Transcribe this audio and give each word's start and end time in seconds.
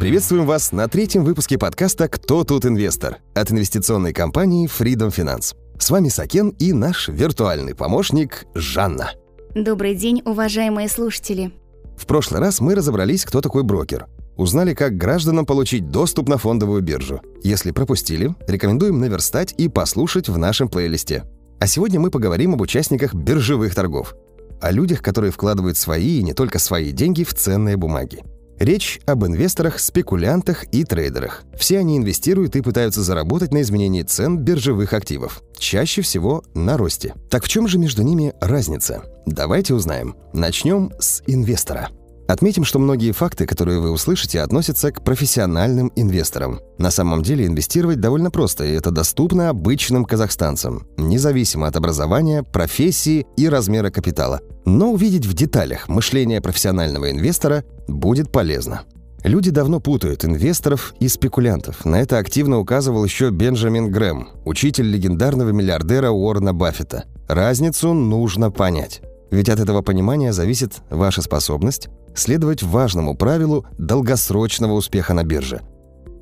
Приветствуем 0.00 0.46
вас 0.46 0.72
на 0.72 0.88
третьем 0.88 1.24
выпуске 1.24 1.58
подкаста 1.58 2.08
«Кто 2.08 2.42
тут 2.42 2.64
инвестор?» 2.64 3.18
от 3.34 3.52
инвестиционной 3.52 4.14
компании 4.14 4.66
Freedom 4.66 5.14
Finance. 5.14 5.54
С 5.78 5.90
вами 5.90 6.08
Сакен 6.08 6.48
и 6.58 6.72
наш 6.72 7.08
виртуальный 7.08 7.74
помощник 7.74 8.46
Жанна. 8.54 9.10
Добрый 9.54 9.94
день, 9.94 10.22
уважаемые 10.24 10.88
слушатели. 10.88 11.52
В 11.98 12.06
прошлый 12.06 12.40
раз 12.40 12.62
мы 12.62 12.74
разобрались, 12.74 13.26
кто 13.26 13.42
такой 13.42 13.62
брокер. 13.62 14.06
Узнали, 14.38 14.72
как 14.72 14.96
гражданам 14.96 15.44
получить 15.44 15.90
доступ 15.90 16.30
на 16.30 16.38
фондовую 16.38 16.80
биржу. 16.80 17.20
Если 17.42 17.70
пропустили, 17.70 18.34
рекомендуем 18.48 19.00
наверстать 19.00 19.54
и 19.58 19.68
послушать 19.68 20.30
в 20.30 20.38
нашем 20.38 20.70
плейлисте. 20.70 21.24
А 21.60 21.66
сегодня 21.66 22.00
мы 22.00 22.10
поговорим 22.10 22.54
об 22.54 22.62
участниках 22.62 23.12
биржевых 23.12 23.74
торгов. 23.74 24.14
О 24.62 24.70
людях, 24.70 25.02
которые 25.02 25.30
вкладывают 25.30 25.76
свои 25.76 26.20
и 26.20 26.22
не 26.22 26.32
только 26.32 26.58
свои 26.58 26.90
деньги 26.90 27.22
в 27.22 27.34
ценные 27.34 27.76
бумаги. 27.76 28.22
Речь 28.60 29.00
об 29.06 29.24
инвесторах, 29.24 29.80
спекулянтах 29.80 30.64
и 30.70 30.84
трейдерах. 30.84 31.44
Все 31.56 31.78
они 31.78 31.96
инвестируют 31.96 32.56
и 32.56 32.60
пытаются 32.60 33.02
заработать 33.02 33.54
на 33.54 33.62
изменении 33.62 34.02
цен 34.02 34.36
биржевых 34.36 34.92
активов. 34.92 35.42
Чаще 35.58 36.02
всего 36.02 36.44
на 36.54 36.76
росте. 36.76 37.14
Так 37.30 37.44
в 37.44 37.48
чем 37.48 37.66
же 37.66 37.78
между 37.78 38.02
ними 38.02 38.34
разница? 38.38 39.04
Давайте 39.24 39.72
узнаем. 39.72 40.14
Начнем 40.34 40.92
с 40.98 41.22
инвестора. 41.26 41.88
Отметим, 42.30 42.62
что 42.62 42.78
многие 42.78 43.10
факты, 43.10 43.44
которые 43.44 43.80
вы 43.80 43.90
услышите, 43.90 44.40
относятся 44.40 44.92
к 44.92 45.02
профессиональным 45.02 45.90
инвесторам. 45.96 46.60
На 46.78 46.92
самом 46.92 47.24
деле 47.24 47.44
инвестировать 47.44 47.98
довольно 47.98 48.30
просто, 48.30 48.64
и 48.64 48.70
это 48.70 48.92
доступно 48.92 49.48
обычным 49.48 50.04
казахстанцам, 50.04 50.86
независимо 50.96 51.66
от 51.66 51.74
образования, 51.74 52.44
профессии 52.44 53.26
и 53.36 53.48
размера 53.48 53.90
капитала. 53.90 54.42
Но 54.64 54.92
увидеть 54.92 55.26
в 55.26 55.34
деталях 55.34 55.88
мышление 55.88 56.40
профессионального 56.40 57.10
инвестора 57.10 57.64
будет 57.88 58.30
полезно. 58.30 58.82
Люди 59.24 59.50
давно 59.50 59.80
путают 59.80 60.24
инвесторов 60.24 60.94
и 61.00 61.08
спекулянтов. 61.08 61.84
На 61.84 62.00
это 62.00 62.18
активно 62.18 62.60
указывал 62.60 63.04
еще 63.04 63.30
Бенджамин 63.30 63.90
Грэм, 63.90 64.28
учитель 64.44 64.88
легендарного 64.88 65.50
миллиардера 65.50 66.10
Уоррена 66.10 66.54
Баффета. 66.54 67.06
Разницу 67.26 67.92
нужно 67.92 68.52
понять. 68.52 69.02
Ведь 69.30 69.48
от 69.48 69.60
этого 69.60 69.82
понимания 69.82 70.32
зависит 70.32 70.82
ваша 70.90 71.22
способность 71.22 71.88
следовать 72.14 72.62
важному 72.62 73.16
правилу 73.16 73.66
долгосрочного 73.78 74.72
успеха 74.72 75.14
на 75.14 75.24
бирже. 75.24 75.62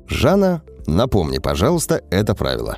Жанна, 0.07 0.61
напомни, 0.87 1.39
пожалуйста, 1.39 2.03
это 2.11 2.35
правило. 2.35 2.77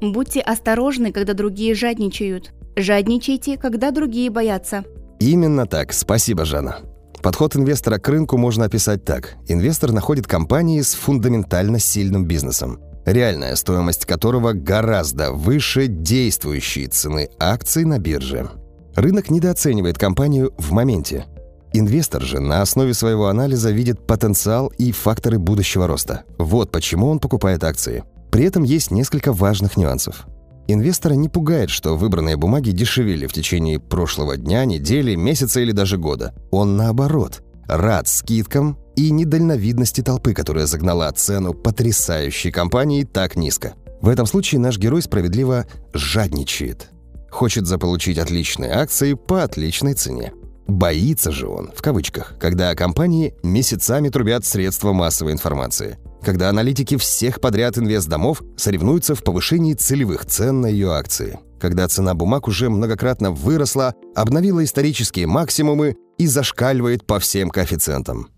Будьте 0.00 0.40
осторожны, 0.40 1.12
когда 1.12 1.34
другие 1.34 1.74
жадничают. 1.74 2.52
Жадничайте, 2.76 3.56
когда 3.56 3.90
другие 3.90 4.30
боятся. 4.30 4.84
Именно 5.18 5.66
так. 5.66 5.92
Спасибо, 5.92 6.44
Жанна. 6.44 6.80
Подход 7.22 7.56
инвестора 7.56 7.98
к 7.98 8.08
рынку 8.08 8.36
можно 8.36 8.66
описать 8.66 9.04
так. 9.04 9.36
Инвестор 9.48 9.92
находит 9.92 10.26
компании 10.26 10.80
с 10.82 10.94
фундаментально 10.94 11.78
сильным 11.78 12.26
бизнесом, 12.26 12.78
реальная 13.06 13.56
стоимость 13.56 14.04
которого 14.04 14.52
гораздо 14.52 15.32
выше 15.32 15.86
действующей 15.86 16.86
цены 16.86 17.30
акций 17.38 17.84
на 17.84 17.98
бирже. 17.98 18.50
Рынок 18.96 19.30
недооценивает 19.30 19.98
компанию 19.98 20.52
в 20.58 20.72
моменте– 20.72 21.26
Инвестор 21.78 22.22
же 22.22 22.40
на 22.40 22.62
основе 22.62 22.94
своего 22.94 23.28
анализа 23.28 23.70
видит 23.70 24.06
потенциал 24.06 24.68
и 24.78 24.92
факторы 24.92 25.38
будущего 25.38 25.86
роста. 25.86 26.22
Вот 26.38 26.72
почему 26.72 27.08
он 27.08 27.18
покупает 27.18 27.64
акции. 27.64 28.02
При 28.30 28.44
этом 28.44 28.62
есть 28.62 28.90
несколько 28.90 29.34
важных 29.34 29.76
нюансов. 29.76 30.26
Инвестора 30.68 31.12
не 31.14 31.28
пугает, 31.28 31.68
что 31.68 31.98
выбранные 31.98 32.38
бумаги 32.38 32.70
дешевели 32.70 33.26
в 33.26 33.32
течение 33.34 33.78
прошлого 33.78 34.38
дня, 34.38 34.64
недели, 34.64 35.14
месяца 35.16 35.60
или 35.60 35.72
даже 35.72 35.98
года. 35.98 36.34
Он 36.50 36.78
наоборот, 36.78 37.42
рад 37.68 38.08
скидкам 38.08 38.78
и 38.96 39.10
недальновидности 39.10 40.00
толпы, 40.00 40.32
которая 40.32 40.64
загнала 40.64 41.12
цену 41.12 41.52
потрясающей 41.52 42.50
компании 42.50 43.04
так 43.04 43.36
низко. 43.36 43.74
В 44.00 44.08
этом 44.08 44.24
случае 44.24 44.60
наш 44.60 44.78
герой 44.78 45.02
справедливо 45.02 45.66
жадничает. 45.92 46.90
Хочет 47.36 47.66
заполучить 47.66 48.16
отличные 48.16 48.72
акции 48.72 49.12
по 49.12 49.42
отличной 49.42 49.92
цене. 49.92 50.32
Боится 50.66 51.30
же 51.30 51.48
он, 51.48 51.70
в 51.76 51.82
кавычках, 51.82 52.34
когда 52.40 52.74
компании 52.74 53.34
месяцами 53.42 54.08
трубят 54.08 54.46
средства 54.46 54.94
массовой 54.94 55.32
информации. 55.32 55.98
Когда 56.22 56.48
аналитики 56.48 56.96
всех 56.96 57.42
подряд 57.42 57.76
инвестдомов 57.76 58.42
соревнуются 58.56 59.14
в 59.14 59.22
повышении 59.22 59.74
целевых 59.74 60.24
цен 60.24 60.62
на 60.62 60.66
ее 60.66 60.92
акции. 60.92 61.38
Когда 61.60 61.86
цена 61.88 62.14
бумаг 62.14 62.48
уже 62.48 62.70
многократно 62.70 63.32
выросла, 63.32 63.92
обновила 64.14 64.64
исторические 64.64 65.26
максимумы 65.26 65.94
и 66.16 66.26
зашкаливает 66.26 67.06
по 67.06 67.18
всем 67.18 67.50
коэффициентам. 67.50 68.30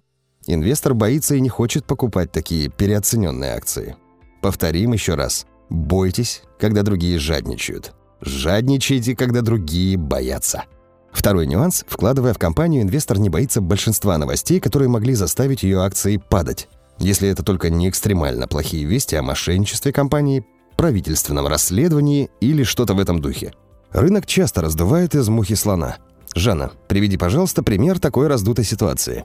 Инвестор 0.48 0.94
боится 0.94 1.36
и 1.36 1.40
не 1.40 1.48
хочет 1.48 1.86
покупать 1.86 2.32
такие 2.32 2.68
переоцененные 2.68 3.52
акции. 3.54 3.94
Повторим 4.42 4.92
еще 4.92 5.14
раз. 5.14 5.46
Бойтесь, 5.70 6.42
когда 6.58 6.82
другие 6.82 7.20
жадничают. 7.20 7.94
Жадничайте, 8.20 9.14
когда 9.14 9.42
другие 9.42 9.96
боятся. 9.96 10.64
Второй 11.12 11.46
нюанс. 11.46 11.84
Вкладывая 11.88 12.34
в 12.34 12.38
компанию, 12.38 12.82
инвестор 12.82 13.18
не 13.18 13.30
боится 13.30 13.60
большинства 13.60 14.18
новостей, 14.18 14.60
которые 14.60 14.88
могли 14.88 15.14
заставить 15.14 15.62
ее 15.62 15.80
акции 15.80 16.16
падать. 16.16 16.68
Если 16.98 17.28
это 17.28 17.42
только 17.42 17.70
не 17.70 17.88
экстремально 17.88 18.48
плохие 18.48 18.84
вести 18.84 19.16
о 19.16 19.22
мошенничестве 19.22 19.92
компании, 19.92 20.44
правительственном 20.76 21.46
расследовании 21.46 22.30
или 22.40 22.62
что-то 22.62 22.94
в 22.94 23.00
этом 23.00 23.20
духе. 23.20 23.52
Рынок 23.90 24.26
часто 24.26 24.62
раздувает 24.62 25.14
из 25.14 25.28
мухи 25.28 25.54
слона. 25.54 25.96
Жанна, 26.34 26.72
приведи, 26.88 27.16
пожалуйста, 27.16 27.62
пример 27.62 27.98
такой 27.98 28.28
раздутой 28.28 28.64
ситуации. 28.64 29.24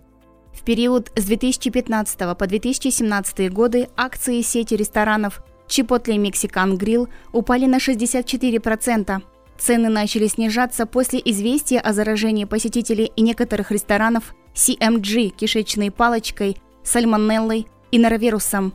В 0.54 0.64
период 0.64 1.12
с 1.16 1.24
2015 1.26 2.38
по 2.38 2.48
2017 2.48 3.52
годы 3.52 3.90
акции 3.96 4.42
сети 4.42 4.76
ресторанов 4.76 5.44
Chipotle 5.74 6.18
Mexican 6.18 6.78
Grill 6.78 7.08
упали 7.32 7.66
на 7.66 7.78
64%, 7.78 9.22
Цены 9.58 9.90
начали 9.90 10.28
снижаться 10.28 10.86
после 10.86 11.22
известия 11.24 11.80
о 11.80 11.94
заражении 11.94 12.46
посетителей 12.46 13.12
и 13.16 13.22
некоторых 13.22 13.72
ресторанов 13.72 14.36
CMG– 14.54 15.30
кишечной 15.38 15.90
палочкой, 15.90 16.58
сальмонеллой 16.84 17.68
и 17.92 18.00
норовирусом. 18.00 18.74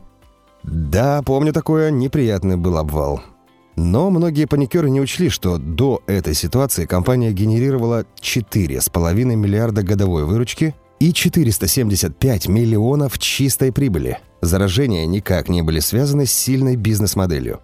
Да, 0.63 1.21
помню 1.23 1.53
такое, 1.53 1.91
неприятный 1.91 2.57
был 2.57 2.77
обвал. 2.77 3.21
Но 3.75 4.09
многие 4.09 4.45
паникеры 4.45 4.89
не 4.89 4.99
учли, 4.99 5.29
что 5.29 5.57
до 5.57 6.01
этой 6.05 6.33
ситуации 6.33 6.85
компания 6.85 7.31
генерировала 7.31 8.05
4,5 8.21 9.13
миллиарда 9.35 9.83
годовой 9.83 10.25
выручки 10.25 10.75
и 10.99 11.13
475 11.13 12.47
миллионов 12.47 13.19
чистой 13.19 13.71
прибыли. 13.71 14.19
Заражения 14.41 15.05
никак 15.05 15.49
не 15.49 15.61
были 15.61 15.79
связаны 15.79 16.25
с 16.25 16.31
сильной 16.31 16.75
бизнес-моделью. 16.75 17.59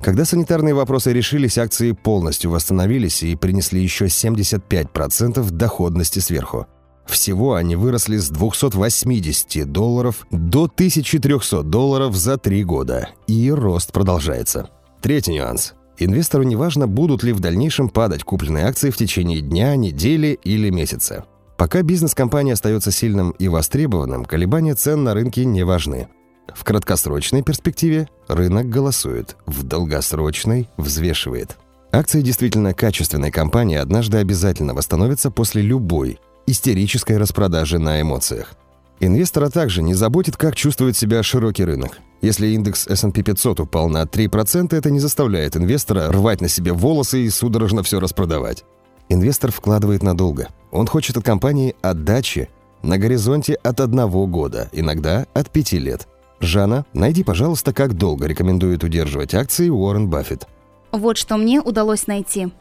Когда 0.00 0.24
санитарные 0.24 0.74
вопросы 0.74 1.12
решились, 1.12 1.58
акции 1.58 1.92
полностью 1.92 2.50
восстановились 2.50 3.22
и 3.22 3.36
принесли 3.36 3.82
еще 3.82 4.06
75% 4.06 5.50
доходности 5.50 6.18
сверху. 6.18 6.66
Всего 7.06 7.54
они 7.54 7.76
выросли 7.76 8.16
с 8.16 8.28
280 8.28 9.70
долларов 9.70 10.26
до 10.30 10.64
1300 10.64 11.62
долларов 11.62 12.14
за 12.16 12.38
три 12.38 12.64
года, 12.64 13.10
и 13.26 13.50
рост 13.50 13.92
продолжается. 13.92 14.70
Третий 15.02 15.34
нюанс. 15.34 15.74
Инвестору 15.98 16.44
не 16.44 16.56
важно, 16.56 16.88
будут 16.88 17.22
ли 17.22 17.32
в 17.32 17.40
дальнейшем 17.40 17.88
падать 17.88 18.24
купленные 18.24 18.66
акции 18.66 18.90
в 18.90 18.96
течение 18.96 19.40
дня, 19.40 19.76
недели 19.76 20.38
или 20.42 20.70
месяца. 20.70 21.24
Пока 21.56 21.82
бизнес 21.82 22.14
компании 22.14 22.52
остается 22.52 22.90
сильным 22.90 23.30
и 23.32 23.48
востребованным, 23.48 24.24
колебания 24.24 24.74
цен 24.74 25.04
на 25.04 25.14
рынке 25.14 25.44
не 25.44 25.64
важны. 25.64 26.08
В 26.52 26.64
краткосрочной 26.64 27.42
перспективе 27.42 28.08
рынок 28.28 28.68
голосует, 28.68 29.36
в 29.46 29.62
долгосрочной 29.62 30.68
взвешивает. 30.76 31.56
Акции 31.92 32.22
действительно 32.22 32.74
качественной 32.74 33.30
компании 33.30 33.76
однажды 33.76 34.18
обязательно 34.18 34.74
восстановятся 34.74 35.30
после 35.30 35.62
любой 35.62 36.18
истерической 36.46 37.18
распродажи 37.18 37.78
на 37.78 38.00
эмоциях. 38.00 38.54
Инвестора 39.00 39.48
также 39.48 39.82
не 39.82 39.94
заботит, 39.94 40.36
как 40.36 40.56
чувствует 40.56 40.96
себя 40.96 41.22
широкий 41.22 41.64
рынок. 41.64 41.98
Если 42.20 42.48
индекс 42.48 42.86
S&P 42.86 43.22
500 43.22 43.60
упал 43.60 43.88
на 43.88 44.02
3%, 44.02 44.74
это 44.74 44.90
не 44.90 44.98
заставляет 44.98 45.56
инвестора 45.56 46.10
рвать 46.10 46.40
на 46.40 46.48
себе 46.48 46.72
волосы 46.72 47.22
и 47.22 47.30
судорожно 47.30 47.82
все 47.82 48.00
распродавать. 48.00 48.64
Инвестор 49.08 49.52
вкладывает 49.52 50.02
надолго. 50.02 50.48
Он 50.74 50.86
хочет 50.86 51.16
от 51.16 51.24
компании 51.24 51.74
отдачи 51.80 52.50
на 52.82 52.98
горизонте 52.98 53.54
от 53.54 53.80
одного 53.80 54.26
года, 54.26 54.68
иногда 54.72 55.26
от 55.32 55.48
пяти 55.50 55.78
лет– 55.78 56.06
Жанна, 56.44 56.84
найди, 56.92 57.24
пожалуйста, 57.24 57.72
как 57.72 57.94
долго 57.94 58.26
рекомендует 58.26 58.84
удерживать 58.84 59.34
акции 59.34 59.70
Уоррен 59.70 60.08
Баффет. 60.08 60.46
Вот 60.92 61.16
что 61.16 61.36
мне 61.36 61.60
удалось 61.60 62.06
найти. 62.06 62.52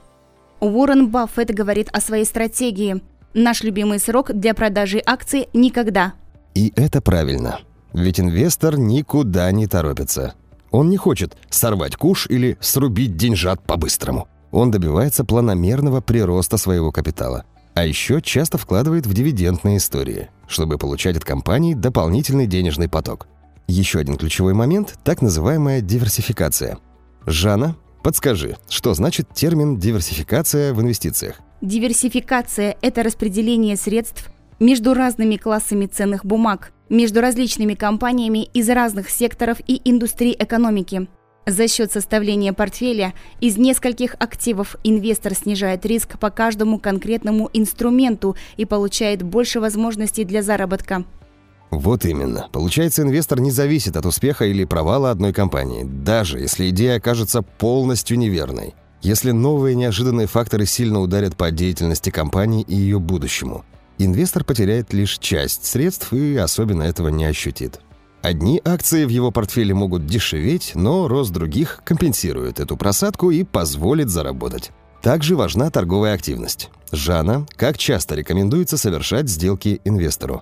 Уоррен 0.59 1.09
Баффет 1.09 1.53
говорит 1.53 1.89
о 1.91 1.99
своей 1.99 2.25
стратегии. 2.25 3.01
Наш 3.33 3.61
любимый 3.61 3.99
срок 3.99 4.31
для 4.31 4.53
продажи 4.53 5.01
акций– 5.05 5.49
никогда. 5.53 6.13
И 6.55 6.71
это 6.75 7.01
правильно. 7.01 7.59
Ведь 7.93 8.19
инвестор 8.19 8.77
никуда 8.77 9.51
не 9.51 9.67
торопится. 9.67 10.35
Он 10.71 10.89
не 10.89 10.97
хочет 10.97 11.35
сорвать 11.49 11.95
куш 11.95 12.27
или 12.27 12.57
срубить 12.61 13.17
деньжат 13.17 13.61
по-быстрому. 13.63 14.27
Он 14.51 14.71
добивается 14.71 15.25
планомерного 15.25 15.99
прироста 15.99 16.57
своего 16.57 16.91
капитала. 16.91 17.43
А 17.75 17.85
еще 17.85 18.21
часто 18.21 18.57
вкладывает 18.57 19.07
в 19.07 19.13
дивидендные 19.13 19.77
истории, 19.77 20.29
чтобы 20.47 20.77
получать 20.77 21.17
от 21.17 21.25
компаний 21.25 21.73
дополнительный 21.73 22.45
денежный 22.45 22.87
поток. 22.87 23.27
Еще 23.67 23.99
один 23.99 24.15
ключевой 24.17 24.53
момент– 24.53 24.99
так 25.03 25.21
называемая 25.21 25.81
диверсификация. 25.81 26.77
Жанна, 27.25 27.75
подскажи, 28.03 28.57
что 28.69 28.93
значит 28.93 29.29
термин 29.33 29.77
«диверсификация» 29.77 30.73
в 30.73 30.81
инвестициях? 30.81 31.39
Диверсификация– 31.61 32.77
это 32.81 33.01
распределение 33.03 33.77
средств 33.77 34.29
между 34.59 34.93
разными 34.93 35.37
классами 35.37 35.87
ценных 35.87 36.25
бумаг, 36.25 36.73
между 36.89 37.21
различными 37.21 37.73
компаниями 37.73 38.43
из 38.53 38.69
разных 38.69 39.09
секторов 39.09 39.57
и 39.65 39.81
индустрий 39.83 40.35
экономики. 40.37 41.07
За 41.45 41.67
счет 41.67 41.91
составления 41.91 42.53
портфеля 42.53 43.13
из 43.41 43.57
нескольких 43.57 44.15
активов 44.19 44.77
инвестор 44.83 45.35
снижает 45.35 45.85
риск 45.85 46.17
по 46.17 46.29
каждому 46.29 46.79
конкретному 46.79 47.49
инструменту 47.51 48.37
и 48.55 48.65
получает 48.65 49.23
больше 49.23 49.59
возможностей 49.59 50.23
для 50.23 50.41
заработка. 50.41 51.03
Вот 51.69 52.05
именно. 52.05 52.47
Получается, 52.51 53.01
инвестор 53.01 53.41
не 53.41 53.51
зависит 53.51 53.97
от 53.97 54.05
успеха 54.05 54.45
или 54.45 54.63
провала 54.63 55.11
одной 55.11 55.33
компании, 55.33 55.83
даже 55.83 56.39
если 56.39 56.69
идея 56.69 56.97
окажется 56.97 57.41
полностью 57.41 58.17
неверной. 58.17 58.75
Если 59.01 59.31
новые 59.31 59.75
неожиданные 59.75 60.27
факторы 60.27 60.65
сильно 60.65 61.01
ударят 61.01 61.35
по 61.35 61.51
деятельности 61.51 62.09
компании 62.09 62.61
и 62.61 62.75
ее 62.75 62.99
будущему. 62.99 63.65
Инвестор 63.97 64.45
потеряет 64.45 64.93
лишь 64.93 65.17
часть 65.17 65.65
средств 65.65 66.13
и 66.13 66.37
особенно 66.37 66.83
этого 66.83 67.09
не 67.09 67.25
ощутит. 67.25 67.81
Одни 68.23 68.61
акции 68.63 69.03
в 69.03 69.09
его 69.09 69.31
портфеле 69.31 69.73
могут 69.73 70.05
дешеветь, 70.05 70.71
но 70.75 71.09
рост 71.09 71.33
других 71.33 71.81
компенсирует 71.83 72.61
эту 72.61 72.77
просадку 72.77 73.31
и 73.31 73.43
позволит 73.43 74.07
заработать. 74.07 74.71
Также 75.01 75.35
важна 75.35 75.69
торговая 75.69 76.13
активность. 76.13 76.69
Жанна, 76.93 77.45
как 77.57 77.77
часто 77.77 78.15
рекомендуется 78.15 78.77
совершать 78.77 79.27
сделки 79.27 79.81
инвестору? 79.83 80.41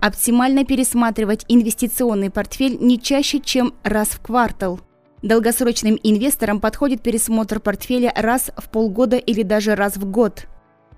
Оптимально 0.00 0.66
пересматривать 0.66 1.46
инвестиционный 1.48 2.28
портфель 2.28 2.76
не 2.78 3.00
чаще, 3.00 3.40
чем 3.40 3.72
раз 3.82 4.08
в 4.08 4.20
квартал. 4.20 4.80
Долгосрочным 5.22 5.98
инвесторам 6.02 6.60
подходит 6.60 7.00
пересмотр 7.02 7.58
портфеля 7.58 8.12
раз 8.14 8.50
в 8.54 8.68
полгода 8.68 9.16
или 9.16 9.42
даже 9.42 9.74
раз 9.74 9.96
в 9.96 10.04
год. 10.04 10.46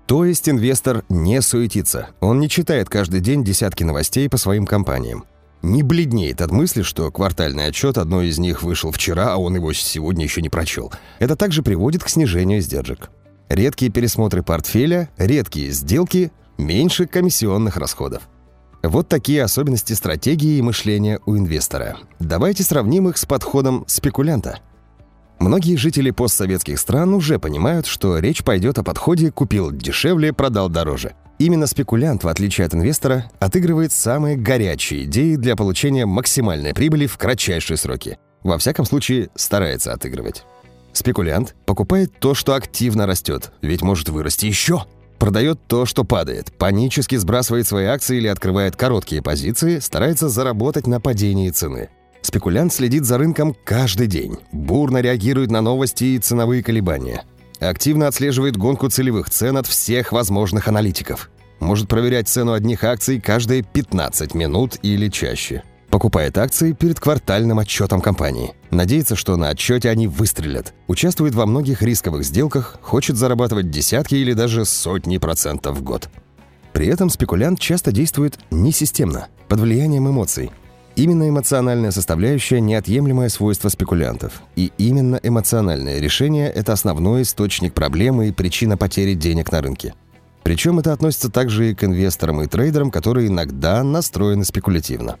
То 0.07 0.25
есть 0.25 0.49
инвестор 0.49 1.05
не 1.07 1.41
суетится. 1.41 2.09
Он 2.19 2.41
не 2.41 2.49
читает 2.49 2.89
каждый 2.89 3.21
день 3.21 3.45
десятки 3.45 3.85
новостей 3.85 4.27
по 4.29 4.35
своим 4.35 4.65
компаниям 4.65 5.23
не 5.67 5.83
бледнеет 5.83 6.41
от 6.41 6.51
мысли, 6.51 6.81
что 6.81 7.11
квартальный 7.11 7.67
отчет 7.67 7.97
одной 7.97 8.27
из 8.27 8.39
них 8.39 8.63
вышел 8.63 8.91
вчера, 8.91 9.33
а 9.33 9.37
он 9.37 9.55
его 9.55 9.73
сегодня 9.73 10.23
еще 10.23 10.41
не 10.41 10.49
прочел. 10.49 10.91
Это 11.19 11.35
также 11.35 11.61
приводит 11.61 12.03
к 12.03 12.09
снижению 12.09 12.59
издержек. 12.59 13.11
Редкие 13.49 13.91
пересмотры 13.91 14.43
портфеля, 14.43 15.09
редкие 15.17 15.71
сделки, 15.71 16.31
меньше 16.57 17.05
комиссионных 17.05 17.77
расходов. 17.77 18.23
Вот 18.83 19.07
такие 19.07 19.43
особенности 19.43 19.93
стратегии 19.93 20.57
и 20.57 20.61
мышления 20.61 21.19
у 21.25 21.37
инвестора. 21.37 21.97
Давайте 22.19 22.63
сравним 22.63 23.09
их 23.09 23.17
с 23.17 23.25
подходом 23.25 23.83
спекулянта. 23.87 24.59
Многие 25.39 25.75
жители 25.75 26.11
постсоветских 26.11 26.79
стран 26.79 27.13
уже 27.13 27.39
понимают, 27.39 27.85
что 27.85 28.17
речь 28.17 28.43
пойдет 28.43 28.79
о 28.79 28.83
подходе 28.83 29.31
«купил 29.31 29.71
дешевле, 29.71 30.33
продал 30.33 30.69
дороже». 30.69 31.13
Именно 31.39 31.67
спекулянт, 31.67 32.23
в 32.23 32.27
отличие 32.27 32.65
от 32.65 32.73
инвестора, 32.73 33.29
отыгрывает 33.39 33.91
самые 33.91 34.37
горячие 34.37 35.03
идеи 35.03 35.35
для 35.35 35.55
получения 35.55 36.05
максимальной 36.05 36.73
прибыли 36.73 37.05
в 37.05 37.17
кратчайшие 37.17 37.77
сроки. 37.77 38.17
Во 38.41 38.57
всяком 38.57 38.85
случае, 38.85 39.29
старается 39.35 39.93
отыгрывать. 39.93 40.45
Спекулянт 40.93 41.55
покупает 41.65 42.11
то, 42.19 42.33
что 42.33 42.55
активно 42.55 43.05
растет, 43.05 43.51
ведь 43.61 43.83
может 43.83 44.09
вырасти 44.09 44.47
еще. 44.47 44.85
Продает 45.19 45.59
то, 45.67 45.85
что 45.85 46.03
падает, 46.03 46.57
панически 46.57 47.15
сбрасывает 47.15 47.67
свои 47.67 47.85
акции 47.85 48.17
или 48.17 48.27
открывает 48.27 48.75
короткие 48.75 49.21
позиции, 49.21 49.79
старается 49.79 50.29
заработать 50.29 50.87
на 50.87 50.99
падении 50.99 51.51
цены. 51.51 51.89
Спекулянт 52.23 52.73
следит 52.73 53.05
за 53.05 53.19
рынком 53.19 53.55
каждый 53.63 54.07
день, 54.07 54.37
бурно 54.51 55.01
реагирует 55.01 55.51
на 55.51 55.61
новости 55.61 56.03
и 56.03 56.19
ценовые 56.19 56.63
колебания– 56.63 57.23
Активно 57.59 58.07
отслеживает 58.07 58.57
гонку 58.57 58.89
целевых 58.89 59.29
цен 59.29 59.57
от 59.57 59.67
всех 59.67 60.11
возможных 60.11 60.67
аналитиков. 60.67 61.29
Может 61.59 61.87
проверять 61.87 62.27
цену 62.27 62.53
одних 62.53 62.83
акций 62.83 63.19
каждые 63.19 63.63
15 63.63 64.35
минут 64.35 64.77
или 64.83 65.09
чаще. 65.09 65.63
Покупает 65.89 66.37
акции 66.37 66.73
перед 66.73 66.99
квартальным 66.99 67.59
отчетом 67.59 68.01
компании. 68.01 68.53
Надеется, 68.69 69.15
что 69.15 69.37
на 69.37 69.49
отчете 69.49 69.89
они 69.89 70.07
выстрелят. 70.07 70.73
Участвует 70.87 71.33
во 71.33 71.45
многих 71.45 71.81
рисковых 71.81 72.25
сделках, 72.25 72.77
хочет 72.81 73.15
зарабатывать 73.15 73.71
десятки 73.71 74.15
или 74.15 74.33
даже 74.33 74.65
сотни 74.65 75.17
процентов 75.17 75.77
в 75.77 75.83
год. 75.83 76.09
При 76.73 76.87
этом 76.87 77.09
спекулянт 77.09 77.59
часто 77.59 77.91
действует 77.91 78.37
несистемно, 78.51 79.27
под 79.47 79.61
влиянием 79.61 80.07
эмоций– 80.07 80.51
Именно 80.97 81.29
эмоциональная 81.29 81.91
составляющая– 81.91 82.59
неотъемлемое 82.61 83.29
свойство 83.29 83.69
спекулянтов. 83.69 84.41
И 84.55 84.71
именно 84.79 85.19
эмоциональное 85.21 85.99
решение– 85.99 86.49
это 86.55 86.73
основной 86.73 87.21
источник 87.21 87.75
проблемы 87.75 88.29
и 88.29 88.31
причина 88.31 88.77
потери 88.77 89.13
денег 89.13 89.51
на 89.51 89.61
рынке. 89.61 89.93
Причем 90.41 90.79
это 90.79 90.93
относится 90.93 91.29
также 91.29 91.69
и 91.69 91.75
к 91.75 91.83
инвесторам 91.83 92.41
и 92.41 92.47
трейдерам, 92.47 92.89
которые 92.89 93.27
иногда 93.27 93.83
настроены 93.83 94.43
спекулятивно. 94.43 95.17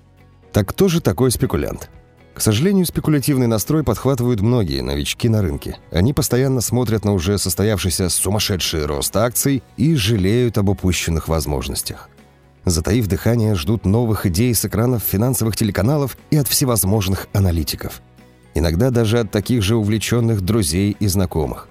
Так 0.51 0.69
кто 0.69 0.87
же 0.87 0.99
такой 0.99 1.29
спекулянт? 1.29 1.91
К 2.33 2.41
сожалению, 2.41 2.87
спекулятивный 2.87 3.45
настрой 3.45 3.83
подхватывают 3.83 4.41
многие 4.41 4.81
новички 4.81 5.29
на 5.29 5.43
рынке. 5.43 5.77
Они 5.91 6.11
постоянно 6.11 6.61
смотрят 6.61 7.05
на 7.05 7.13
уже 7.13 7.37
состоявшийся 7.37 8.09
сумасшедший 8.09 8.87
рост 8.87 9.15
акций 9.15 9.61
и 9.75 9.93
жалеют 9.93 10.57
об 10.57 10.69
упущенных 10.69 11.27
возможностях 11.27 12.09
затаив 12.69 13.07
дыхание, 13.07 13.55
ждут 13.55 13.85
новых 13.85 14.25
идей 14.25 14.53
с 14.53 14.65
экранов 14.65 15.03
финансовых 15.03 15.55
телеканалов 15.55 16.17
и 16.31 16.37
от 16.37 16.47
всевозможных 16.47 17.27
аналитиков. 17.33 18.01
Иногда 18.53 18.89
даже 18.89 19.19
от 19.19 19.31
таких 19.31 19.61
же 19.61 19.75
увлеченных 19.75 20.41
друзей 20.41 20.95
и 20.99 21.07
знакомых. 21.07 21.69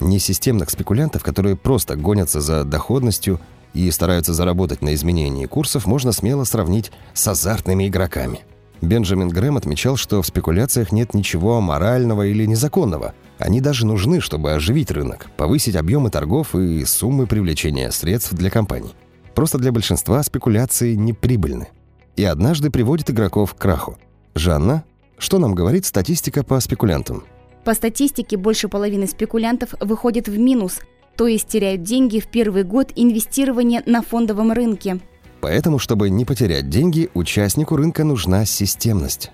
Несистемных 0.00 0.70
спекулянтов, 0.70 1.24
которые 1.24 1.56
просто 1.56 1.96
гонятся 1.96 2.40
за 2.40 2.64
доходностью 2.64 3.40
и 3.74 3.90
стараются 3.90 4.32
заработать 4.32 4.80
на 4.80 4.94
изменении 4.94 5.46
курсов, 5.46 5.86
можно 5.86 6.12
смело 6.12 6.44
сравнить 6.44 6.92
с 7.12 7.26
азартными 7.26 7.88
игроками. 7.88 8.40
Бенджамин 8.80 9.28
Грэм 9.28 9.56
отмечал, 9.56 9.96
что 9.96 10.22
в 10.22 10.26
спекуляциях 10.26 10.92
нет 10.92 11.14
ничего 11.14 11.60
морального 11.60 12.26
или 12.26 12.46
незаконного. 12.46 13.14
Они 13.38 13.60
даже 13.60 13.86
нужны, 13.86 14.20
чтобы 14.20 14.52
оживить 14.52 14.90
рынок, 14.90 15.26
повысить 15.36 15.74
объемы 15.74 16.10
торгов 16.10 16.54
и 16.54 16.84
суммы 16.84 17.26
привлечения 17.26 17.90
средств 17.90 18.32
для 18.32 18.50
компаний. 18.50 18.94
Просто 19.38 19.56
для 19.58 19.70
большинства 19.70 20.20
спекуляции 20.24 20.96
неприбыльны. 20.96 21.68
И 22.16 22.24
однажды 22.24 22.70
приводит 22.72 23.08
игроков 23.10 23.54
к 23.54 23.56
краху. 23.56 23.96
Жанна, 24.34 24.82
что 25.16 25.38
нам 25.38 25.54
говорит 25.54 25.86
статистика 25.86 26.42
по 26.42 26.58
спекулянтам? 26.58 27.22
По 27.64 27.74
статистике, 27.74 28.36
больше 28.36 28.66
половины 28.68 29.06
спекулянтов 29.06 29.74
выходит 29.80 30.26
в 30.26 30.36
минус, 30.36 30.80
то 31.16 31.28
есть 31.28 31.46
теряют 31.46 31.84
деньги 31.84 32.18
в 32.18 32.26
первый 32.26 32.64
год 32.64 32.90
инвестирования 32.96 33.84
на 33.86 34.02
фондовом 34.02 34.50
рынке. 34.50 34.98
Поэтому, 35.40 35.78
чтобы 35.78 36.10
не 36.10 36.24
потерять 36.24 36.68
деньги, 36.68 37.08
участнику 37.14 37.76
рынка 37.76 38.02
нужна 38.02 38.44
системность. 38.44 39.30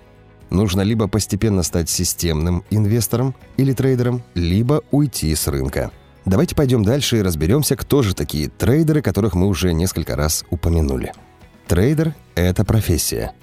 Нужно 0.51 0.81
либо 0.81 1.07
постепенно 1.07 1.63
стать 1.63 1.89
системным 1.89 2.63
инвестором 2.69 3.33
или 3.57 3.73
трейдером, 3.73 4.21
либо 4.35 4.83
уйти 4.91 5.33
с 5.33 5.47
рынка. 5.47 5.89
Давайте 6.25 6.55
пойдем 6.55 6.83
дальше 6.83 7.19
и 7.19 7.21
разберемся, 7.21 7.75
кто 7.75 8.01
же 8.01 8.15
такие 8.15 8.49
трейдеры, 8.49 9.03
которых 9.03 9.35
мы 9.35 9.47
уже 9.47 9.73
несколько 9.73 10.15
раз 10.15 10.43
упомянули. 10.49 11.13
Трейдер– 11.67 12.15
это 12.35 12.65
профессия. 12.65 13.33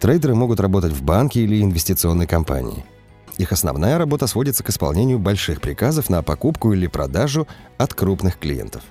Трейдеры 0.00 0.34
могут 0.34 0.58
работать 0.58 0.92
в 0.92 1.02
банке 1.02 1.40
или 1.40 1.62
инвестиционной 1.62 2.26
компании. 2.26 2.84
Их 3.38 3.52
основная 3.52 3.96
работа 3.96 4.26
сводится 4.26 4.64
к 4.64 4.70
исполнению 4.70 5.20
больших 5.20 5.60
приказов 5.60 6.10
на 6.10 6.22
покупку 6.22 6.72
или 6.72 6.88
продажу 6.88 7.46
от 7.78 7.94
крупных 7.94 8.38
клиентов. 8.38 8.82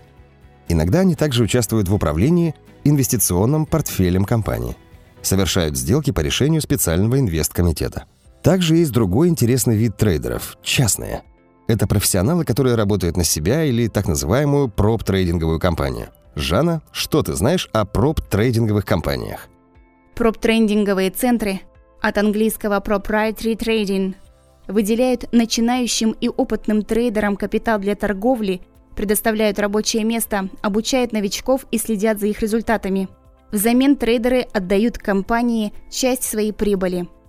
Иногда 0.70 1.02
они 1.02 1.16
также 1.16 1.44
участвуют 1.44 1.90
в 1.90 1.94
управлении 1.94 2.56
инвестиционным 2.86 3.66
портфелем 3.66 4.24
компании. 4.24 4.78
Совершают 5.22 5.78
сделки 5.78 6.12
по 6.12 6.22
решению 6.22 6.62
специального 6.62 7.20
инвесткомитета. 7.20 8.06
Также 8.42 8.78
есть 8.78 8.92
другой 8.92 9.28
интересный 9.28 9.76
вид 9.76 9.98
трейдеров– 9.98 10.58
частные– 10.64 11.24
это 11.72 11.88
профессионалы, 11.88 12.46
которые 12.46 12.76
работают 12.76 13.18
на 13.18 13.24
себя 13.24 13.64
или 13.64 13.88
так 13.88 14.08
называемую 14.08 14.70
проп-трейдинговую 14.70 15.60
компанию. 15.60 16.10
Жанна, 16.36 16.82
что 16.92 17.24
ты 17.24 17.34
знаешь 17.34 17.70
о 17.74 17.86
проп-трейдинговых 17.86 18.86
компаниях? 18.86 19.48
Проп-трейдинговые 20.16 21.10
центры, 21.10 21.62
от 22.02 22.18
английского 22.18 22.80
proprietary 22.80 23.58
trading, 23.58 24.16
выделяют 24.68 25.32
начинающим 25.32 26.12
и 26.12 26.30
опытным 26.30 26.84
трейдерам 26.84 27.36
капитал 27.36 27.80
для 27.80 27.96
торговли, 27.96 28.62
предоставляют 28.96 29.60
рабочее 29.60 30.04
место, 30.04 30.50
обучают 30.62 31.12
новичков 31.12 31.66
и 31.72 31.78
следят 31.78 32.20
за 32.20 32.28
их 32.28 32.42
результатами. 32.42 33.10
Взамен 33.52 33.96
трейдеры 33.96 34.48
отдают 34.54 34.98
компании 34.98 35.74
часть 35.90 36.24
своей 36.24 36.54
прибыли– 36.54 37.08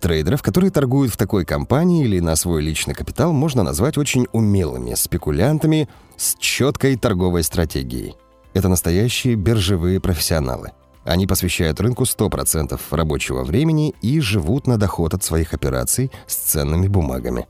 Трейдеров, 0.00 0.42
которые 0.42 0.70
торгуют 0.70 1.12
в 1.12 1.16
такой 1.16 1.44
компании 1.44 2.04
или 2.04 2.20
на 2.20 2.34
свой 2.34 2.62
личный 2.62 2.94
капитал, 2.94 3.32
можно 3.32 3.62
назвать 3.62 3.98
очень 3.98 4.26
умелыми 4.32 4.94
спекулянтами 4.94 5.88
с 6.16 6.34
четкой 6.38 6.96
торговой 6.96 7.42
стратегией. 7.42 8.16
Это 8.54 8.68
настоящие 8.68 9.36
биржевые 9.36 10.00
профессионалы. 10.00 10.72
Они 11.04 11.26
посвящают 11.26 11.80
рынку 11.80 12.04
100% 12.04 12.78
рабочего 12.90 13.44
времени 13.44 13.94
и 14.02 14.20
живут 14.20 14.66
на 14.66 14.78
доход 14.78 15.14
от 15.14 15.22
своих 15.22 15.54
операций 15.54 16.10
с 16.26 16.34
ценными 16.34 16.88
бумагами. 16.88 17.46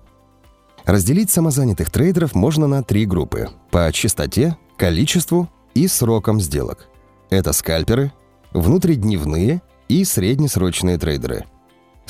Разделить 0.84 1.30
самозанятых 1.30 1.90
трейдеров 1.90 2.34
можно 2.34 2.66
на 2.66 2.82
три 2.82 3.06
группы– 3.06 3.48
по 3.70 3.90
частоте, 3.92 4.56
количеству 4.76 5.48
и 5.74 5.86
срокам 5.86 6.40
сделок. 6.40 6.88
Это 7.28 7.52
скальперы, 7.52 8.12
внутридневные 8.52 9.62
и 9.88 10.04
среднесрочные 10.04 10.98
трейдеры. 10.98 11.44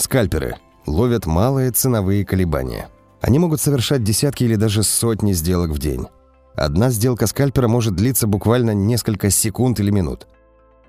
Скальперы 0.00 0.57
ловят 0.87 1.26
малые 1.26 1.71
ценовые 1.73 2.25
колебания. 2.25 2.88
Они 3.21 3.38
могут 3.38 3.61
совершать 3.61 4.02
десятки 4.02 4.45
или 4.45 4.54
даже 4.54 4.83
сотни 4.83 5.35
сделок 5.35 5.73
в 5.73 5.78
день. 5.78 6.07
Одна 6.57 6.88
сделка 6.88 7.26
скальпера 7.26 7.69
может 7.69 7.97
длиться 7.97 8.26
буквально 8.26 8.71
несколько 8.71 9.28
секунд 9.28 9.78
или 9.78 9.90
минут. 9.90 10.26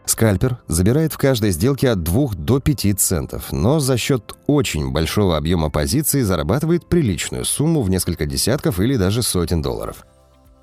Скальпер 0.05 0.59
забирает 0.67 1.11
в 1.11 1.17
каждой 1.17 1.51
сделке 1.51 1.89
от 1.89 2.03
2 2.03 2.29
до 2.35 2.61
5 2.61 2.97
центов, 2.97 3.51
но 3.51 3.81
за 3.81 3.97
счет 3.97 4.33
очень 4.47 4.93
большого 4.93 5.35
объема 5.35 5.69
позиций 5.69 6.21
зарабатывает 6.21 6.87
приличную 6.87 7.43
сумму 7.43 7.81
в 7.81 7.89
несколько 7.89 8.25
десятков 8.25 8.79
или 8.79 8.95
даже 8.95 9.23
сотен 9.23 9.61
долларов. 9.61 10.05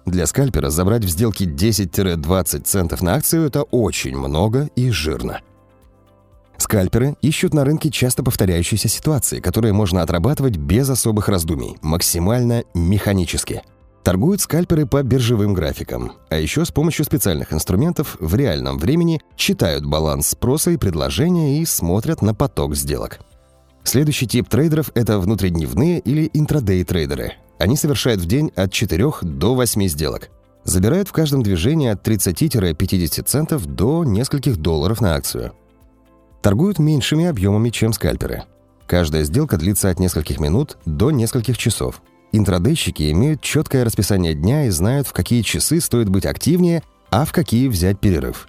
Для 0.07 0.27
скальпера 0.27 0.71
забрать 0.71 1.05
в 1.05 1.11
сделке 1.11 1.45
10-20 1.45 2.63
центов 2.63 3.03
на 3.03 3.13
акцию– 3.17 3.47
это 3.47 3.63
очень 3.65 4.17
много 4.17 4.71
и 4.75 4.91
жирно. 4.91 5.43
Скальперы 6.59 7.17
ищут 7.23 7.55
на 7.55 7.65
рынке 7.65 7.91
часто 7.91 8.23
повторяющиеся 8.23 8.89
ситуации, 8.89 9.41
которые 9.41 9.73
можно 9.73 10.03
отрабатывать 10.03 10.57
без 10.57 10.91
особых 10.91 11.29
раздумий, 11.29 11.77
максимально 11.81 12.65
механически– 12.75 13.63
Торгуют 14.09 14.41
скальперы 14.41 14.87
по 14.87 15.03
биржевым 15.03 15.53
графикам, 15.53 16.13
а 16.31 16.37
еще 16.37 16.65
с 16.65 16.71
помощью 16.71 17.05
специальных 17.05 17.53
инструментов 17.53 18.17
в 18.21 18.35
реальном 18.35 18.79
времени 18.79 19.21
читают 19.37 19.85
баланс 19.85 20.29
спроса 20.29 20.71
и 20.71 20.79
предложения 20.79 21.61
и 21.61 21.67
смотрят 21.67 22.23
на 22.23 22.35
поток 22.35 22.75
сделок. 22.75 23.19
Следующий 23.85 24.27
тип 24.27 24.49
трейдеров– 24.49 24.91
это 24.95 25.19
внутридневные 25.19 25.99
или 25.99 26.31
интрадей-трейдеры. 26.33 27.35
Они 27.59 27.77
совершают 27.77 28.23
в 28.23 28.27
день 28.27 28.51
от 28.57 28.73
4 28.73 29.13
до 29.21 29.55
8 29.55 29.89
сделок. 29.89 30.31
Забирают 30.65 31.09
в 31.09 31.13
каждом 31.13 31.43
движении 31.43 31.91
от 31.91 32.07
30-50 32.09 33.25
центов 33.25 33.67
до 33.67 34.05
нескольких 34.05 34.57
долларов 34.57 35.03
на 35.03 35.17
акцию. 35.17 35.53
Торгуют 36.49 36.79
меньшими 36.79 37.27
объемами, 37.27 37.69
чем 37.69 37.93
скальперы. 37.93 38.45
Каждая 38.87 39.25
сделка 39.25 39.59
длится 39.59 39.91
от 39.91 40.01
нескольких 40.01 40.41
минут 40.41 40.79
до 40.87 41.11
нескольких 41.11 41.59
часов– 41.59 42.01
Интрадейщики 42.33 43.11
имеют 43.13 43.41
четкое 43.41 43.85
расписание 43.85 44.35
дня 44.35 44.65
и 44.65 44.71
знают, 44.71 45.07
в 45.07 45.13
какие 45.13 45.43
часы 45.43 45.79
стоит 45.81 46.09
быть 46.09 46.27
активнее, 46.27 46.83
а 47.11 47.27
в 47.27 47.33
какие 47.33 47.69
взять 47.69 48.01
перерыв. 48.01 48.49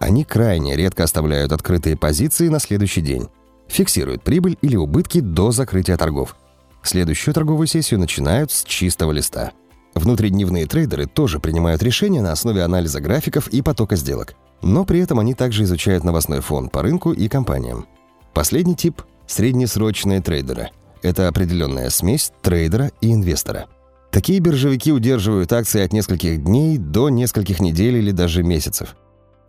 Они 0.00 0.24
крайне 0.24 0.76
редко 0.76 1.04
оставляют 1.04 1.52
открытые 1.52 1.96
позиции 1.96 2.48
на 2.48 2.60
следующий 2.60 3.02
день. 3.02 3.28
Фиксируют 3.68 4.22
прибыль 4.22 4.56
или 4.62 4.76
убытки 4.76 5.20
до 5.20 5.50
закрытия 5.50 5.96
торгов. 5.96 6.36
Следующую 6.82 7.34
торговую 7.34 7.66
сессию 7.66 7.98
начинают 7.98 8.50
с 8.50 8.64
чистого 8.64 9.12
листа. 9.12 9.52
Внутридневные 9.94 10.66
трейдеры 10.66 11.06
тоже 11.06 11.40
принимают 11.40 11.82
решения 11.82 12.22
на 12.22 12.32
основе 12.32 12.62
анализа 12.62 13.00
графиков 13.00 13.48
и 13.48 13.62
потока 13.62 13.96
сделок. 13.96 14.34
Но 14.62 14.84
при 14.84 15.00
этом 15.00 15.18
они 15.20 15.34
также 15.34 15.64
изучают 15.64 16.04
новостной 16.04 16.40
фон 16.40 16.68
по 16.68 16.82
рынку 16.82 17.12
и 17.12 17.28
компаниям. 17.28 17.86
Последний 18.34 18.74
тип– 18.74 19.02
среднесрочные 19.26 20.20
трейдеры– 20.20 20.70
это 21.02 21.28
определенная 21.28 21.90
смесь 21.90 22.32
трейдера 22.42 22.90
и 23.00 23.12
инвестора. 23.12 23.66
Такие 24.10 24.40
биржевики 24.40 24.90
удерживают 24.90 25.52
акции 25.52 25.82
от 25.82 25.92
нескольких 25.92 26.42
дней 26.42 26.78
до 26.78 27.08
нескольких 27.10 27.60
недель 27.60 27.96
или 27.96 28.10
даже 28.10 28.42
месяцев. 28.42 28.96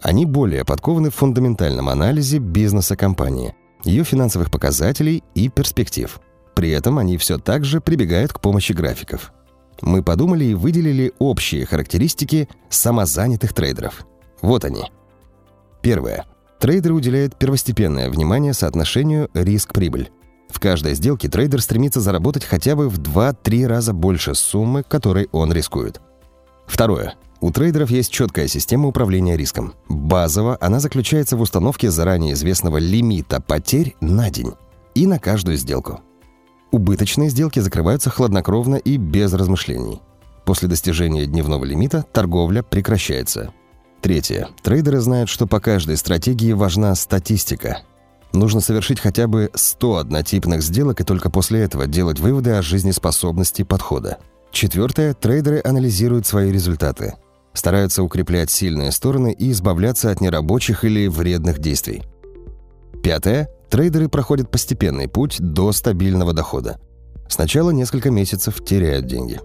Они 0.01 0.25
более 0.25 0.65
подкованы 0.65 1.09
в 1.09 1.15
фундаментальном 1.15 1.89
анализе 1.89 2.39
бизнеса 2.39 2.95
компании, 2.95 3.55
ее 3.83 4.03
финансовых 4.03 4.51
показателей 4.51 5.23
и 5.33 5.49
перспектив. 5.49 6.19
При 6.55 6.71
этом 6.71 6.97
они 6.97 7.17
все 7.17 7.37
так 7.37 7.63
же 7.63 7.79
прибегают 7.79 8.33
к 8.33 8.41
помощи 8.41 8.73
графиков. 8.73 9.33
Мы 9.81 10.03
подумали 10.03 10.43
и 10.45 10.53
выделили 10.53 11.13
общие 11.19 11.65
характеристики 11.65 12.49
самозанятых 12.69 13.53
трейдеров. 13.53 14.05
Вот 14.41 14.65
они. 14.65 14.91
Первое. 15.81 16.25
Трейдеры 16.59 16.93
уделяют 16.93 17.37
первостепенное 17.37 18.09
внимание 18.09 18.53
соотношению 18.53 19.29
риск-прибыль. 19.33 20.11
В 20.49 20.59
каждой 20.59 20.95
сделке 20.95 21.29
трейдер 21.29 21.61
стремится 21.61 22.01
заработать 22.01 22.43
хотя 22.43 22.75
бы 22.75 22.89
в 22.89 22.99
2-3 22.99 23.67
раза 23.67 23.93
больше 23.93 24.35
суммы, 24.35 24.83
которой 24.83 25.29
он 25.31 25.53
рискует. 25.53 26.01
Второе. 26.65 27.15
У 27.41 27.51
трейдеров 27.51 27.89
есть 27.89 28.11
четкая 28.11 28.47
система 28.47 28.87
управления 28.87 29.37
риском. 29.37 29.73
Базово 29.87 30.57
она 30.59 30.79
заключается 30.79 31.37
в 31.37 31.41
установке 31.41 31.89
заранее 31.89 32.33
известного 32.33 32.77
лимита 32.77 33.39
потерь 33.39 33.95
на 34.01 34.29
день 34.29 34.53
и 34.93 35.07
на 35.07 35.19
каждую 35.19 35.55
сделку. 35.55 36.01
Убыточные 36.71 37.29
сделки 37.29 37.59
закрываются 37.59 38.09
хладнокровно 38.09 38.75
и 38.75 38.97
без 38.97 39.33
размышлений. 39.33 40.01
После 40.45 40.67
достижения 40.67 41.25
дневного 41.25 41.63
лимита 41.63 42.03
торговля 42.11 42.61
прекращается. 42.61 43.53
Третье. 44.01 44.47
Трейдеры 44.63 44.99
знают, 44.99 45.29
что 45.29 45.47
по 45.47 45.59
каждой 45.59 45.97
стратегии 45.97 46.53
важна 46.53 46.95
статистика, 46.95 47.81
Нужно 48.33 48.61
совершить 48.61 48.99
хотя 48.99 49.27
бы 49.27 49.49
100 49.53 49.97
однотипных 49.97 50.61
сделок 50.61 51.01
и 51.01 51.03
только 51.03 51.29
после 51.29 51.61
этого 51.61 51.87
делать 51.87 52.19
выводы 52.19 52.51
о 52.51 52.61
жизнеспособности 52.61 53.63
подхода. 53.63 54.17
Четвертое. 54.51 55.13
Трейдеры 55.13 55.61
анализируют 55.63 56.27
свои 56.27 56.51
результаты. 56.51 57.15
Стараются 57.53 58.03
укреплять 58.03 58.51
сильные 58.51 58.91
стороны 58.91 59.33
и 59.33 59.51
избавляться 59.51 60.11
от 60.11 60.21
нерабочих 60.21 60.83
или 60.83 61.07
вредных 61.07 61.59
действий. 61.59 62.03
Пятое. 63.03 63.49
Трейдеры 63.69 64.09
проходят 64.09 64.51
постепенный 64.51 65.07
путь 65.07 65.37
до 65.39 65.71
стабильного 65.71 66.33
дохода. 66.33 66.79
Сначала 67.27 67.71
несколько 67.71 68.11
месяцев 68.11 68.63
теряют 68.63 69.07
деньги. 69.07 69.39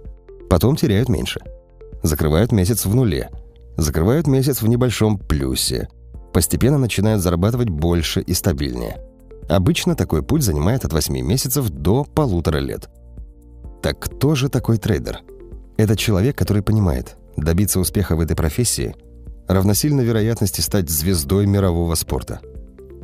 Потом 0.51 0.77
теряют 0.77 1.09
меньше. 1.09 1.41
Закрывают 2.03 2.53
месяц 2.53 2.85
в 2.85 2.95
нуле. 2.95 3.31
Закрывают 3.77 4.27
месяц 4.27 4.63
в 4.63 4.69
небольшом 4.69 5.19
плюсе– 5.19 5.89
постепенно 6.35 6.79
начинают 6.79 7.23
зарабатывать 7.23 7.71
больше 7.71 8.21
и 8.21 8.35
стабильнее. 8.35 9.01
Обычно 9.49 9.95
такой 9.95 10.23
путь 10.23 10.43
занимает 10.43 10.85
от 10.85 10.93
8 10.93 11.17
месяцев 11.21 11.71
до 11.71 12.05
полутора 12.05 12.59
лет. 12.59 12.91
Так 13.83 14.01
кто 14.01 14.35
же 14.35 14.49
такой 14.49 14.79
трейдер? 14.79 15.21
Это 15.77 15.97
человек, 15.97 16.37
который 16.37 16.63
понимает, 16.63 17.17
добиться 17.37 17.79
успеха 17.79 18.17
в 18.17 18.21
этой 18.21 18.37
профессии 18.37 18.95
равносильно 19.47 20.01
вероятности 20.01 20.61
стать 20.63 20.89
звездой 20.91 21.47
мирового 21.47 21.95
спорта. 21.95 22.41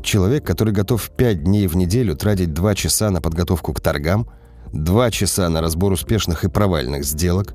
Человек, 0.02 0.44
который 0.44 0.72
готов 0.72 1.10
5 1.10 1.44
дней 1.44 1.66
в 1.66 1.76
неделю 1.76 2.16
тратить 2.16 2.54
2 2.54 2.74
часа 2.74 3.10
на 3.10 3.20
подготовку 3.20 3.74
к 3.74 3.80
торгам, 3.80 4.28
2 4.72 5.10
часа 5.10 5.48
на 5.50 5.60
разбор 5.60 5.92
успешных 5.92 6.44
и 6.44 6.48
провальных 6.48 7.04
сделок, 7.04 7.54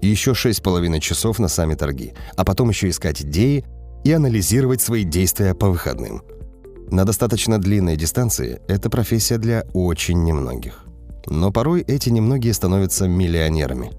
и 0.00 0.08
еще 0.08 0.32
6,5 0.32 1.00
часов 1.00 1.38
на 1.38 1.48
сами 1.48 1.74
торги, 1.74 2.14
а 2.36 2.44
потом 2.44 2.70
еще 2.70 2.88
искать 2.88 3.22
идеи, 3.22 3.64
и 4.04 4.12
анализировать 4.12 4.80
свои 4.80 5.04
действия 5.04 5.54
по 5.54 5.68
выходным. 5.68 6.22
На 6.90 7.04
достаточно 7.04 7.60
длинной 7.60 7.96
дистанции 7.96 8.60
это 8.66 8.90
профессия 8.90 9.38
для 9.38 9.64
очень 9.74 10.24
немногих. 10.24 10.84
Но 11.26 11.52
порой 11.52 11.82
эти 11.82 12.08
немногие 12.08 12.54
становятся 12.54 13.06
миллионерами. 13.06 13.92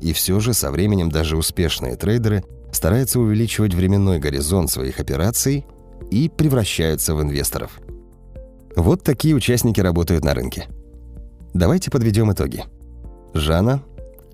И 0.00 0.12
все 0.12 0.40
же 0.40 0.52
со 0.52 0.70
временем 0.70 1.10
даже 1.10 1.36
успешные 1.36 1.96
трейдеры 1.96 2.44
стараются 2.72 3.20
увеличивать 3.20 3.74
временной 3.74 4.18
горизонт 4.18 4.70
своих 4.70 5.00
операций 5.00 5.64
и 6.10 6.28
превращаются 6.28 7.14
в 7.14 7.22
инвесторов. 7.22 7.80
Вот 8.76 9.04
такие 9.04 9.34
участники 9.34 9.80
работают 9.80 10.24
на 10.24 10.34
рынке. 10.34 10.66
Давайте 11.54 11.90
подведем 11.90 12.32
итоги. 12.32 12.64
Жанна, 13.32 13.82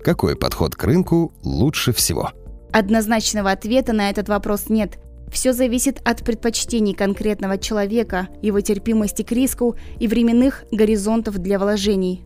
какой 0.01 0.35
подход 0.35 0.75
к 0.75 0.83
рынку 0.83 1.33
лучше 1.43 1.93
всего? 1.93 2.31
Однозначного 2.71 3.51
ответа 3.51 3.93
на 3.93 4.09
этот 4.09 4.29
вопрос 4.29 4.69
нет– 4.69 4.97
все 5.31 5.53
зависит 5.53 6.01
от 6.03 6.23
предпочтений 6.23 6.93
конкретного 6.93 7.57
человека, 7.57 8.27
его 8.41 8.59
терпимости 8.59 9.23
к 9.23 9.31
риску 9.31 9.77
и 9.97 10.07
временных 10.07 10.65
горизонтов 10.71 11.37
для 11.37 11.57
вложений. 11.57 12.25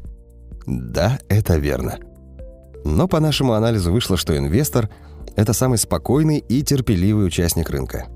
Да, 0.65 1.19
это 1.29 1.57
верно. 1.57 1.99
Но 2.83 3.07
по 3.07 3.19
нашему 3.19 3.53
анализу 3.53 3.91
вышло, 3.91 4.17
что 4.17 4.35
инвестор– 4.35 4.89
это 5.35 5.53
самый 5.53 5.77
спокойный 5.77 6.39
и 6.39 6.63
терпеливый 6.63 7.27
участник 7.27 7.69
рынка. 7.69 8.07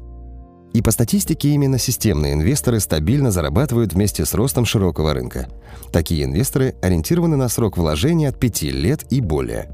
И 0.74 0.82
по 0.82 0.92
статистике 0.92 1.50
именно 1.50 1.78
системные 1.78 2.34
инвесторы 2.34 2.80
стабильно 2.80 3.32
зарабатывают 3.32 3.94
вместе 3.94 4.26
с 4.26 4.34
ростом 4.34 4.66
широкого 4.66 5.14
рынка. 5.14 5.50
Такие 5.92 6.26
инвесторы 6.26 6.76
ориентированы 6.82 7.38
на 7.38 7.50
срок 7.50 7.78
вложения 7.78 8.30
от 8.30 8.40
5 8.40 8.62
лет 8.64 9.06
и 9.12 9.22
более. 9.22 9.72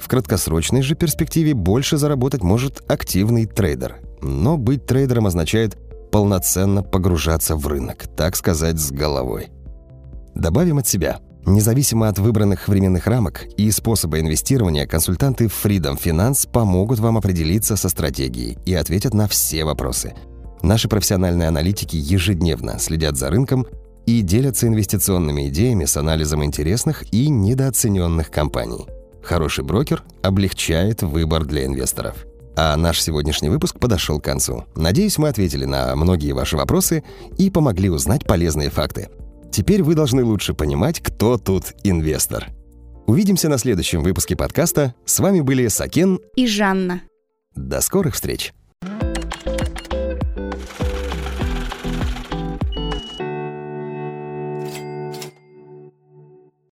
В 0.00 0.08
краткосрочной 0.08 0.82
же 0.82 0.96
перспективе 0.96 1.54
больше 1.54 1.96
заработать 1.96 2.42
может 2.42 2.82
активный 2.88 3.46
трейдер– 3.46 4.00
но 4.24 4.56
быть 4.56 4.86
трейдером 4.86 5.26
означает 5.26 5.76
полноценно 6.10 6.82
погружаться 6.82 7.56
в 7.56 7.66
рынок, 7.66 8.06
так 8.16 8.36
сказать, 8.36 8.78
с 8.78 8.90
головой. 8.90 9.48
Добавим 10.34 10.78
от 10.78 10.86
себя. 10.86 11.20
Независимо 11.46 12.08
от 12.08 12.18
выбранных 12.18 12.68
временных 12.68 13.06
рамок 13.06 13.46
и 13.58 13.70
способа 13.70 14.18
инвестирования, 14.18 14.86
консультанты 14.86 15.46
Freedom 15.46 16.00
Finance 16.02 16.48
помогут 16.50 17.00
вам 17.00 17.18
определиться 17.18 17.76
со 17.76 17.88
стратегией 17.90 18.56
и 18.64 18.74
ответят 18.74 19.12
на 19.12 19.28
все 19.28 19.64
вопросы. 19.64 20.14
Наши 20.62 20.88
профессиональные 20.88 21.48
аналитики 21.48 21.96
ежедневно 21.96 22.78
следят 22.78 23.18
за 23.18 23.28
рынком 23.28 23.66
и 24.06 24.22
делятся 24.22 24.66
инвестиционными 24.66 25.48
идеями 25.48 25.84
с 25.84 25.98
анализом 25.98 26.42
интересных 26.42 27.04
и 27.12 27.28
недооцененных 27.28 28.30
компаний. 28.30 28.86
Хороший 29.22 29.64
брокер 29.64 30.02
облегчает 30.22 31.02
выбор 31.02 31.44
для 31.44 31.66
инвесторов. 31.66 32.24
А 32.56 32.76
наш 32.76 33.02
сегодняшний 33.02 33.48
выпуск 33.50 33.78
подошел 33.78 34.20
к 34.20 34.24
концу. 34.24 34.64
Надеюсь, 34.76 35.18
мы 35.18 35.28
ответили 35.28 35.64
на 35.64 35.94
многие 35.96 36.32
ваши 36.32 36.56
вопросы 36.56 37.02
и 37.36 37.50
помогли 37.50 37.90
узнать 37.90 38.24
полезные 38.24 38.70
факты. 38.70 39.08
Теперь 39.54 39.84
вы 39.84 39.94
должны 39.94 40.24
лучше 40.24 40.52
понимать, 40.52 40.98
кто 40.98 41.38
тут 41.38 41.74
инвестор. 41.84 42.48
Увидимся 43.06 43.48
на 43.48 43.56
следующем 43.56 44.02
выпуске 44.02 44.34
подкаста. 44.34 44.96
С 45.04 45.20
вами 45.20 45.42
были 45.42 45.68
Сакен 45.68 46.18
и 46.34 46.48
Жанна. 46.48 47.02
До 47.54 47.80
скорых 47.80 48.14
встреч! 48.14 48.52